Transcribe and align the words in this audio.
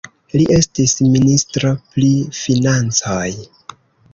Li 0.39 0.45
estis 0.53 0.95
ministro 1.17 1.73
pri 1.91 2.09
Financoj. 2.39 3.29